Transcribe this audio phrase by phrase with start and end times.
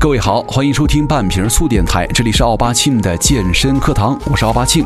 [0.00, 4.82] 各位好，欢迎收听半瓶醋电台，这里是奥巴庆的健身课堂，我是奥巴庆。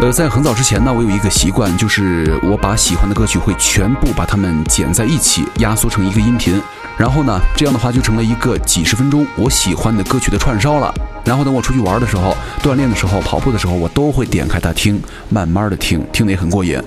[0.00, 6.58] 呃，在很早之前呢，我有一个习惯，就是我把喜欢的歌曲会全部把它们剪在一起，压缩成一个音频，
[6.96, 10.90] 然后呢，这样的话就成了一个几十分钟我喜欢的歌曲的串烧了。
[11.24, 16.80] 然后等我出去玩的时候、锻炼的时候、跑步的时候，我都会点开它听，慢慢的听，听得也很过瘾。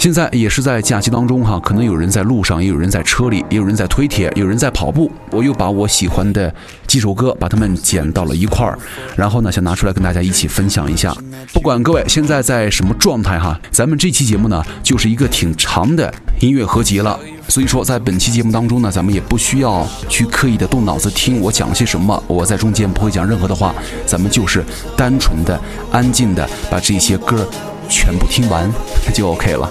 [0.00, 5.12] 现在也是在假期当中哈，可能有人在路上，也有人在车里，也有人在推铁，有人在跑步。
[5.30, 6.50] 我又把我喜欢的
[6.86, 8.78] 几首歌，把它们剪到了一块儿，
[9.14, 11.14] 然后呢，想拿出来跟大家一起分享一下。
[11.52, 17.20] 不管各位现在在什么状态哈，咱们这期节目呢，就是一个挺长的音乐合集了。
[17.46, 23.74] 所以说，在本期节目当中呢，咱们也不需要去刻意的动脑子听我讲些什么，我在中间不会讲任何的话，
[24.06, 24.64] 咱们就是
[24.96, 25.60] 单纯的、
[25.92, 27.46] 安静的把这些歌
[27.86, 28.72] 全部听完
[29.12, 29.70] 就 OK 了。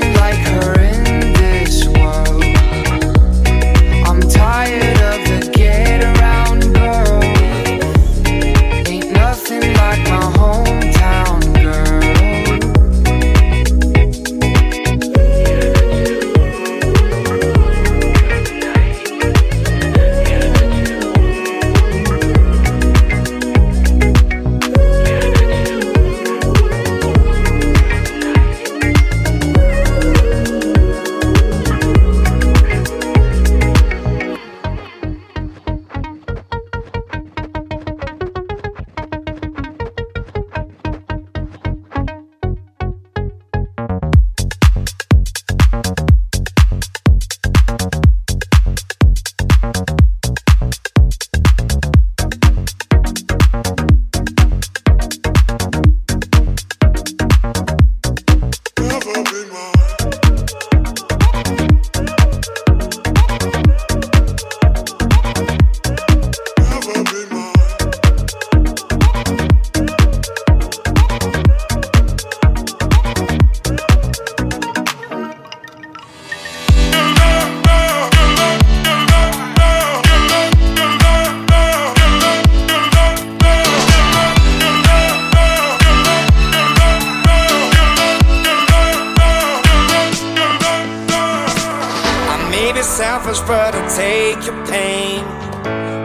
[0.00, 0.51] like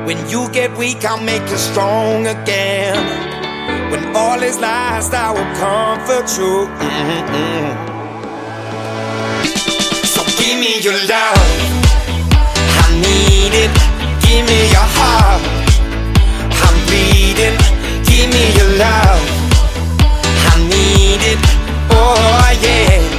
[0.07, 2.95] When you get weak, I'll make you strong again.
[3.91, 6.69] When all is lost, I will comfort you.
[6.79, 7.67] Mm-hmm.
[10.07, 11.49] So give me your love,
[12.83, 13.71] I need it.
[14.23, 15.43] Give me your heart,
[16.63, 17.57] I'm bleeding.
[18.07, 19.21] Give me your love,
[20.47, 21.39] I need it.
[21.91, 23.16] Oh yeah.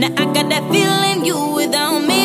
[0.00, 2.19] Now I got that feeling you without me.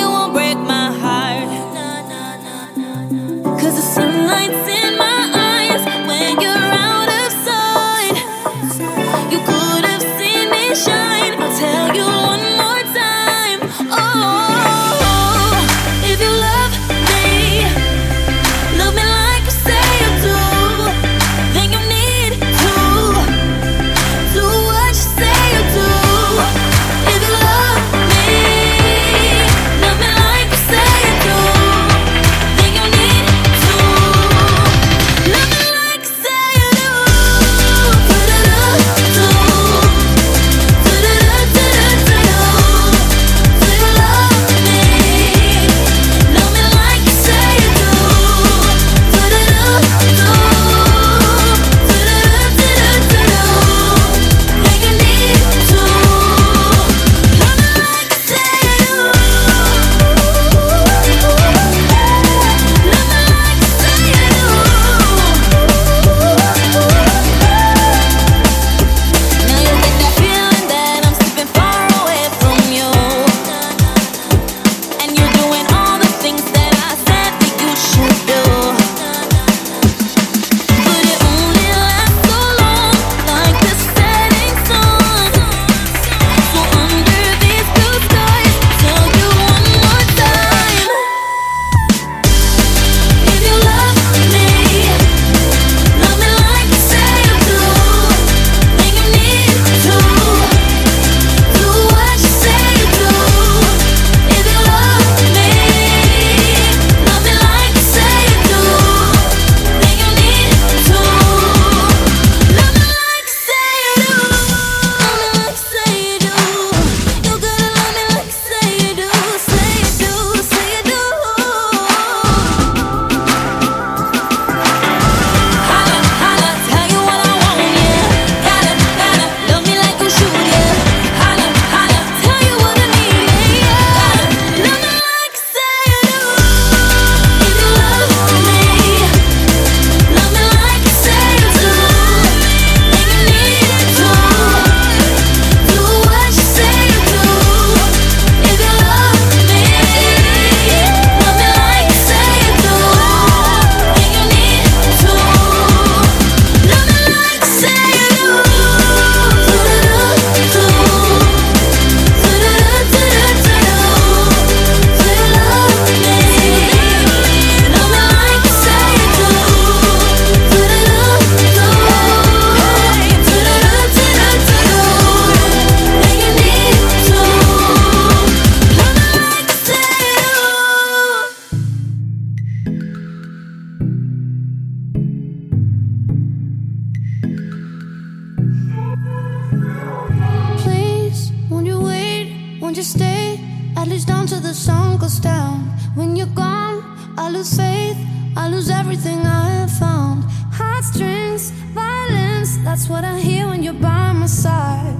[192.75, 193.39] Just stay?
[193.77, 195.59] At least until the sun goes down.
[195.95, 196.83] When you're gone,
[197.17, 197.97] I lose faith.
[198.35, 200.25] I lose everything I have found.
[200.51, 202.57] Heartstrings, violence.
[202.65, 204.93] That's what I hear when you're by my side.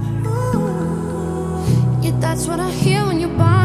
[2.00, 3.55] Yeah, that's what I hear when you're by.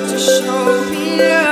[0.00, 1.51] to show me love.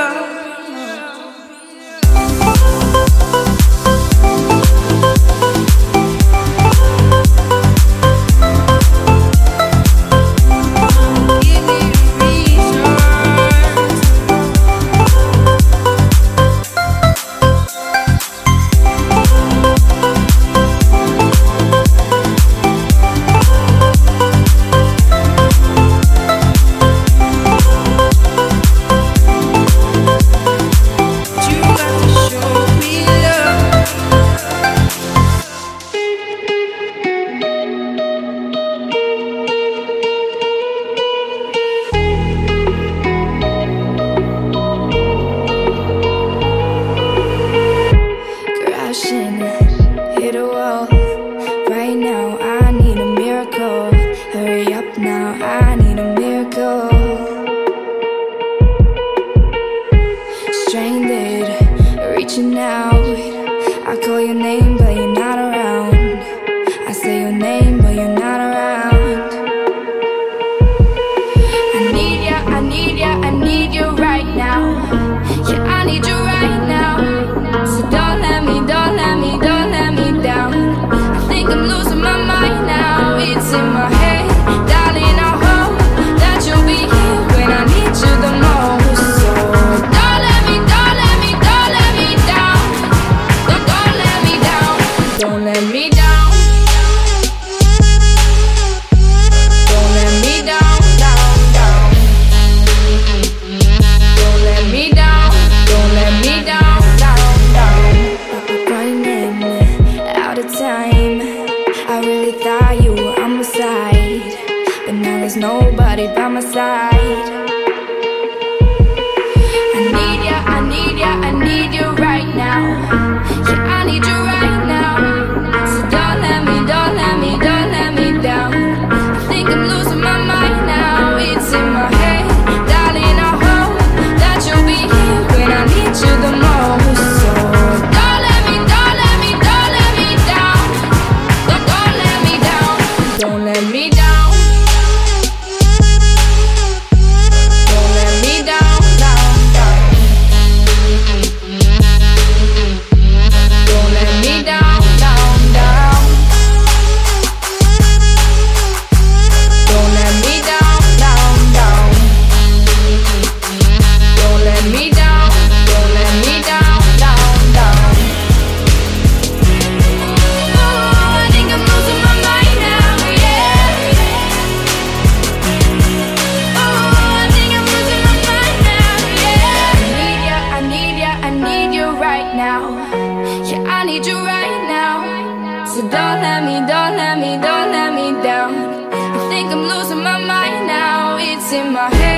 [191.53, 192.10] In my head,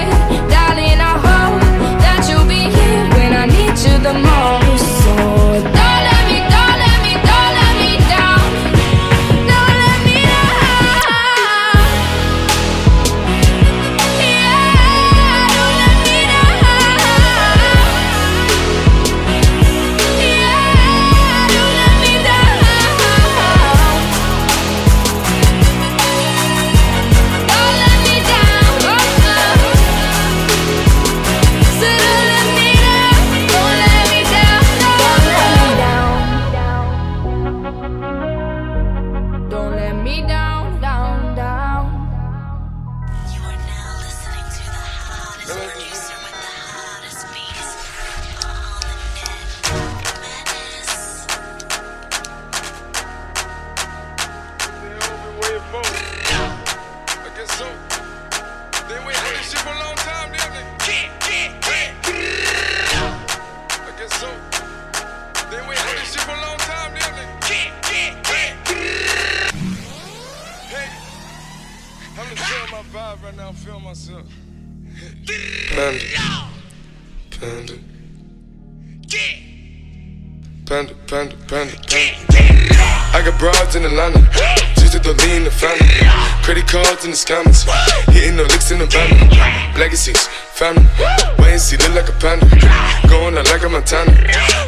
[93.84, 94.16] Montana.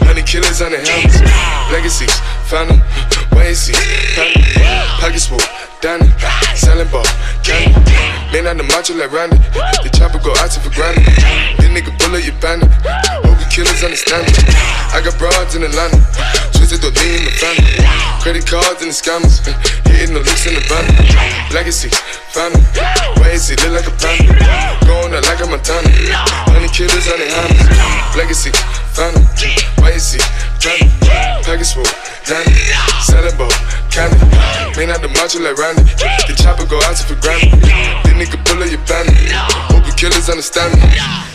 [0.03, 1.23] Honey killers on the helmets.
[1.71, 2.11] Legacies,
[2.51, 2.83] family.
[3.55, 3.71] See,
[4.17, 4.43] family.
[4.99, 5.39] Pockets full,
[5.79, 6.11] Danny.
[6.55, 7.05] Selling ball,
[7.39, 7.79] candy.
[8.33, 9.37] Man on the macho like Randy.
[9.85, 11.05] The chopper go out to for granted.
[11.55, 12.67] This nigga bullet, you bandit.
[13.23, 14.35] Hope killers understand it.
[14.91, 16.03] I got broads in Atlanta.
[16.55, 17.75] Twisted the lean in the family.
[18.23, 19.43] Credit cards and the scammers.
[19.91, 20.87] Hitting the licks in the van.
[21.53, 21.91] Legacy,
[22.31, 22.63] family.
[23.35, 24.31] And see, look like a panda.
[24.87, 25.91] Going out like a Montana.
[26.47, 28.15] Honey killers on the hammers.
[28.15, 28.51] Legacy,
[28.95, 29.27] family.
[29.83, 30.23] And see,
[30.63, 30.95] family.
[31.43, 31.83] Package full,
[32.25, 32.55] Danny.
[33.03, 33.51] Selling ball,
[33.91, 34.17] candy.
[34.79, 35.83] Man out the macho like Randy.
[36.27, 37.53] The chopper go out to for granted.
[37.61, 39.15] This nigga pull up your bandit.
[39.69, 41.34] Hope you killers understand me.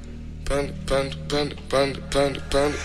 [0.51, 2.75] Panda, panda, panda, panda, panda, panda.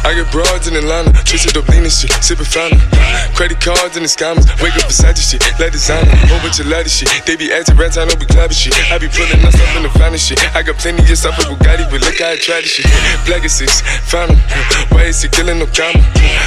[0.00, 2.80] I get broads in Atlanta, twisted up lean and shit, sippin' fountain.
[3.36, 6.88] Credit cards and the scammers, wake up beside shit, like designer, whole bunch of ladder
[6.88, 7.12] shit.
[7.28, 8.72] They be acting rats, I know we clapping shit.
[8.88, 10.40] I be pulling up in the finest shit.
[10.56, 12.88] I got plenty of stuff with Bugatti, but look how I try this shit.
[13.28, 14.40] Black is six, fountain,
[14.88, 16.00] why is he killing no comma?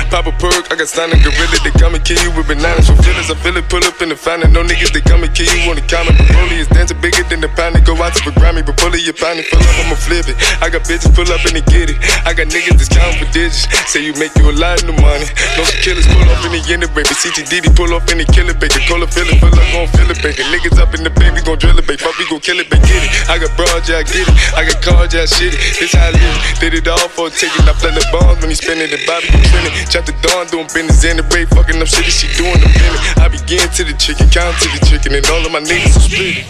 [0.09, 2.89] Pop a perk, I got a gorilla, they come and kill you with bananas.
[2.89, 4.49] For feelings, I feel it, pull up in the fountain.
[4.49, 6.17] No niggas, they come and kill you on the comment.
[6.33, 8.89] Broly is dancing bigger than the pound, they go out to the Grammy, but pull
[8.97, 10.38] it, your pound, pull up, I'ma flip it.
[10.62, 11.97] I got bitches pull up and they get it.
[12.25, 13.67] I got niggas that's counting for digits.
[13.91, 15.27] Say you make you a lot of money.
[15.57, 17.13] No killers pull up in the end of baby.
[17.13, 18.79] CTDD pull up in the killer baby.
[18.88, 20.43] Call a feeling, pull up, gon' feel it, baby.
[20.51, 21.99] Niggas up in the baby, gon' drill it, baby.
[21.99, 22.83] Fuck, we gon' kill it, baby.
[22.88, 23.12] Get it.
[23.29, 24.36] I got broad, yeah, I get it.
[24.55, 25.59] I got cards, yeah, I shit it.
[25.79, 26.38] This how I live.
[26.59, 27.63] Did it all for a ticket.
[27.63, 29.73] I play the bombs when he spinning the Bobby, you spinning.
[29.89, 31.49] Chop the dawn, doing business in the break.
[31.49, 33.01] Fucking up shit, she doing the minute.
[33.19, 36.05] I begin to the chicken, count to the chicken, and all of my niggas are
[36.07, 36.45] split.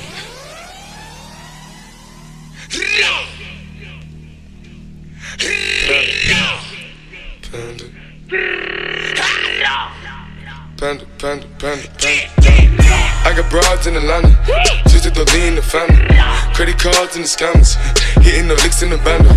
[7.52, 7.86] Panda.
[10.78, 13.13] Panda, panda, panda, panda.
[13.26, 14.36] I got broads in Atlanta,
[14.88, 16.06] just to in the family.
[16.54, 17.80] Credit cards in the scammers,
[18.22, 19.32] hitting the licks in the bando.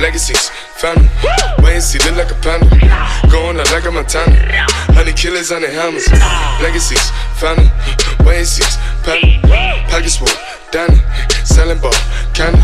[0.00, 1.10] Legacies, family,
[1.58, 2.70] wait and see, look like a panda.
[3.30, 4.38] Going out like a Montana,
[4.94, 6.06] honey killers on the hammers.
[6.62, 7.02] Legacies,
[7.36, 7.70] family,
[8.24, 8.64] wait and see,
[9.02, 9.26] panda.
[9.90, 10.30] Package full,
[10.70, 11.02] Danny,
[11.44, 11.94] selling ball,
[12.32, 12.62] candy.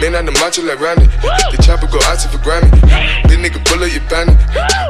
[0.00, 1.06] Been on the macho like Randy,
[1.50, 2.70] the chopper go out to for Grammy.
[3.28, 4.36] This nigga bullet, you bandit.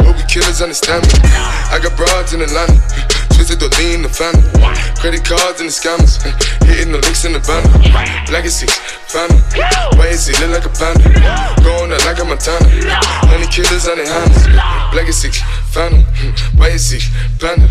[0.03, 1.14] Hope we killers understand me.
[1.70, 2.75] I got broads in Atlanta.
[3.35, 4.45] Twisted the lean the family.
[5.01, 6.20] Credit cards and the scammers.
[6.66, 7.64] Hitting the licks in the van.
[8.30, 9.41] Legacy, and family.
[9.99, 11.09] Why is he look like a panda?
[11.64, 12.68] Going out like a Montana.
[13.28, 14.47] Honey killers on the hands.
[14.95, 16.05] Legacy, and family.
[16.59, 17.01] Why is he
[17.39, 17.68] panda?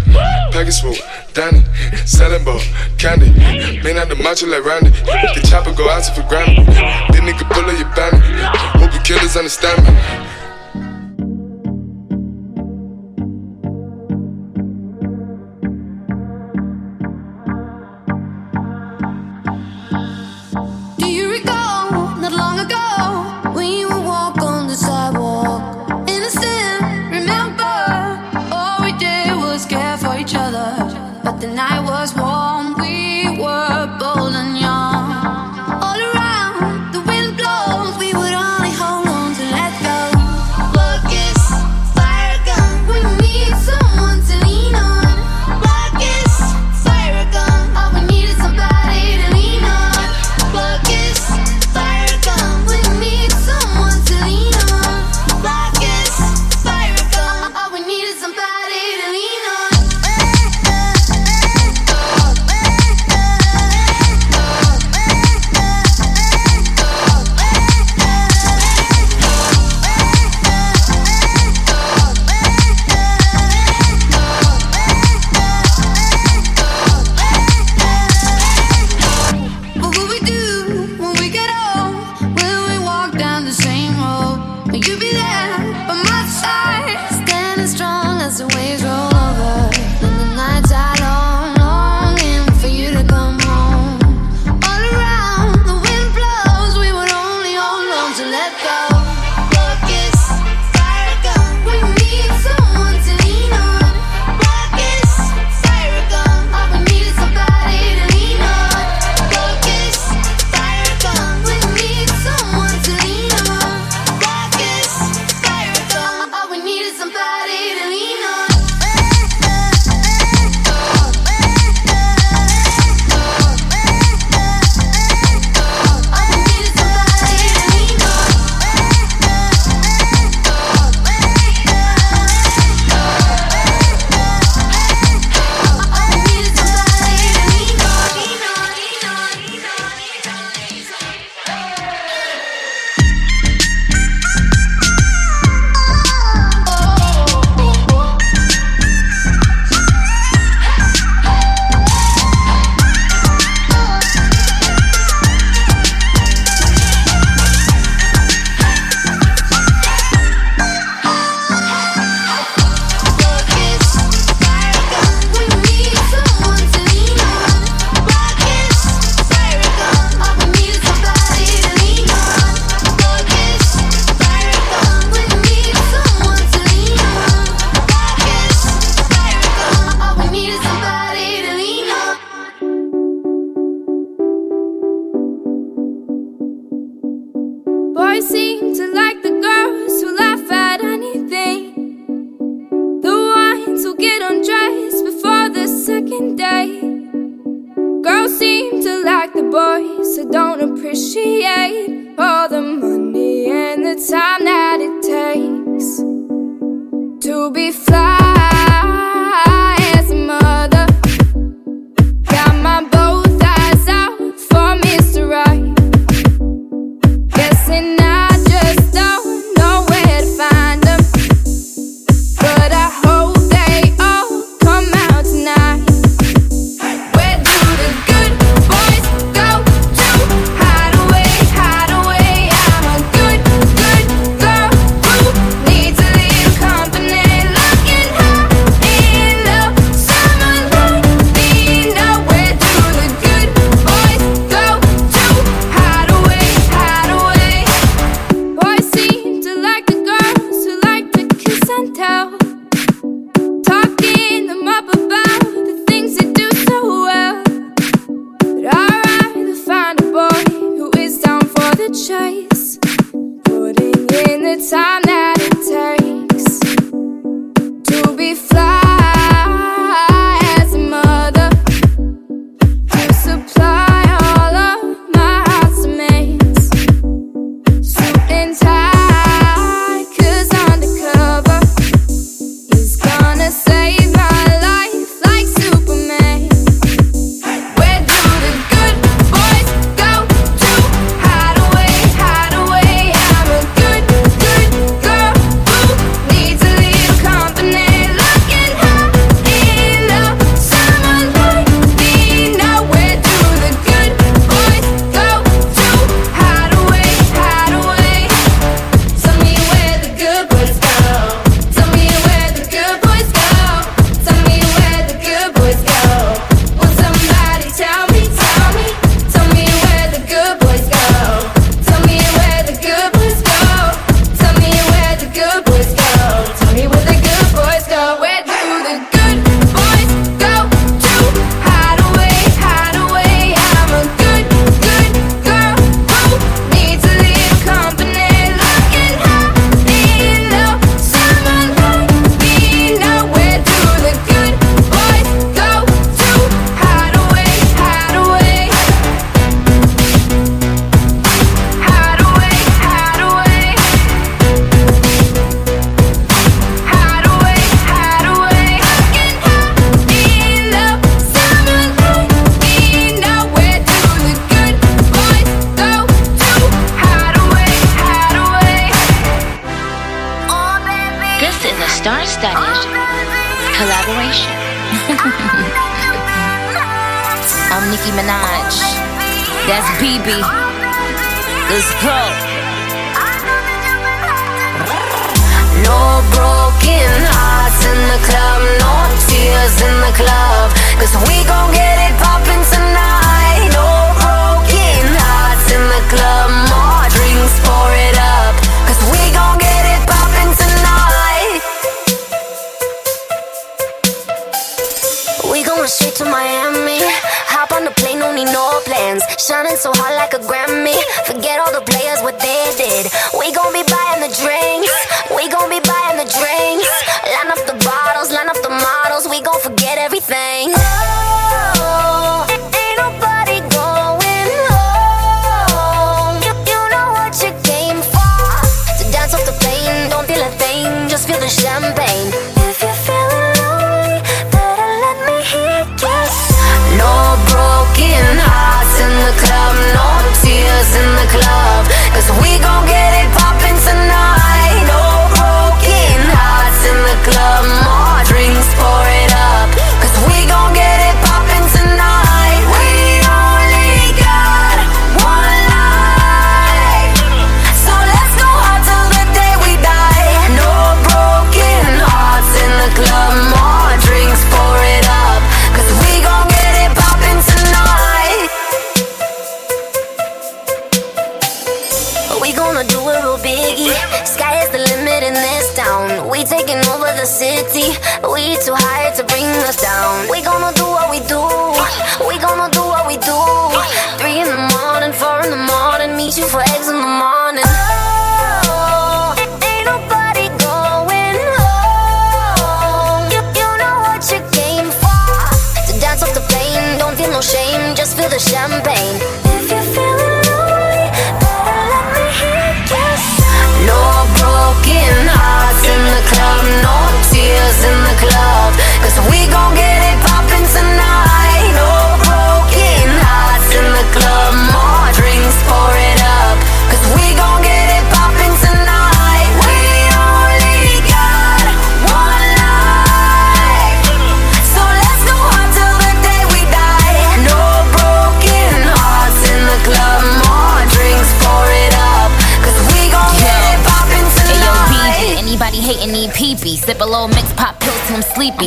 [0.51, 0.97] Package full,
[1.33, 1.63] Danny.
[2.05, 2.59] Selling ball,
[2.97, 3.31] candy.
[3.83, 4.89] Man out the macho like Randy.
[4.89, 6.65] The chopper go out to for granted.
[7.13, 8.19] Then nigga pull up your banner.
[8.79, 10.40] Hope you killers understand me.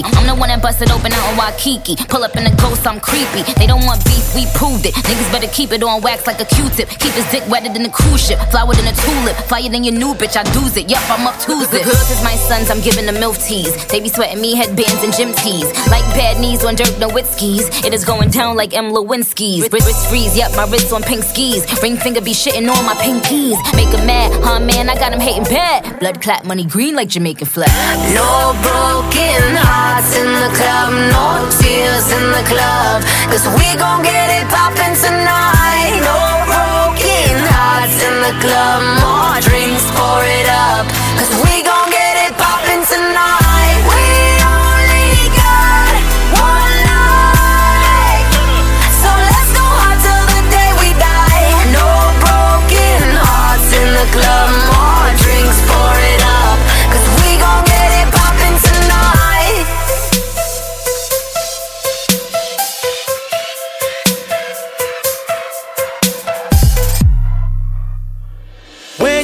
[0.02, 1.96] I'm the one that it open out in Waikiki.
[2.08, 3.44] Pull up in a ghost, I'm creepy.
[3.56, 4.94] They don't want beef, we proved it.
[4.94, 6.88] Niggas better keep it on wax like a Q-tip.
[6.88, 8.38] Keep his dick wetter than a cruise ship.
[8.50, 9.36] Flower than a tulip.
[9.48, 10.90] Flyer than your new bitch, I do's it.
[10.90, 11.84] Yup, I'm up Tuesday.
[11.84, 13.70] Girls is my sons, I'm giving them milk teas.
[13.86, 15.70] They be sweating me headbands and gym tees.
[15.88, 17.84] Like bad knees on Dirk Nowitzki's.
[17.84, 18.90] It is going down like M.
[18.90, 19.70] Lewinsky's.
[19.70, 21.62] Wrist, wrist freeze, yup, my wrist on pink skis.
[21.82, 23.56] Ring finger be shitting on my pinkies.
[23.76, 25.98] Make 'em mad, huh man, I got got 'em hating bad.
[26.00, 27.68] Blood clot, money green like Jamaican flag.
[28.14, 31.26] No broken hearts in the club, no
[31.58, 33.02] tears in the club.
[33.30, 35.98] Cause we gon' get it poppin' tonight.
[36.06, 36.18] No
[36.50, 40.93] broken hearts in the club, more drinks, pour it up.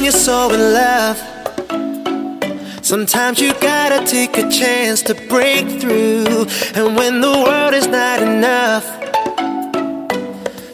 [0.01, 1.17] When you're so in love.
[2.83, 6.47] Sometimes you gotta take a chance to break through.
[6.73, 8.85] And when the world is not enough,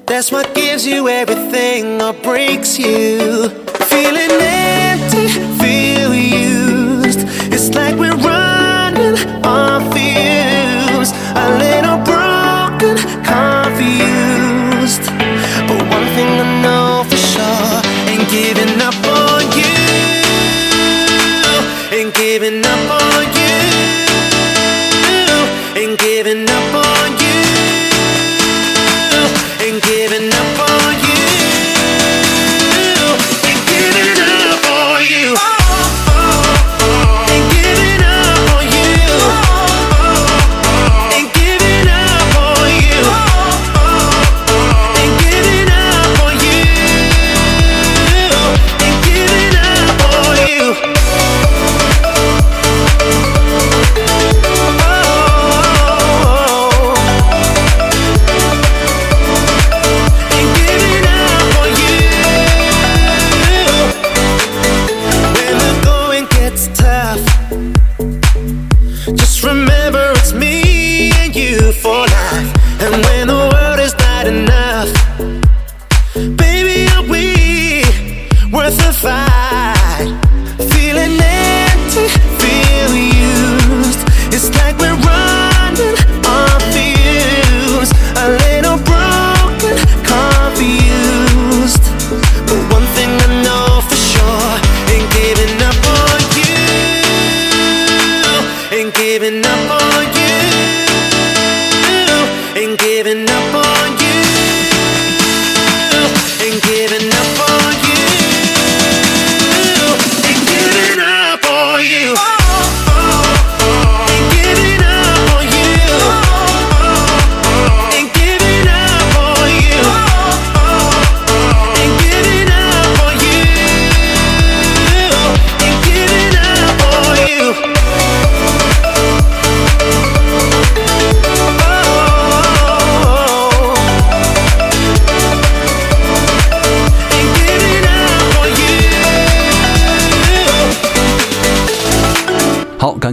[0.05, 3.49] that's what gives you everything or breaks you.
[3.91, 5.27] Feeling empty,
[5.61, 7.19] feel used.
[7.51, 8.56] It's like we're running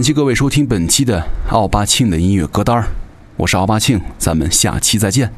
[0.05, 2.87] 谢各位收听本期的奥巴庆的音乐歌单，
[3.37, 5.33] 我是奥巴庆，咱们下期再见。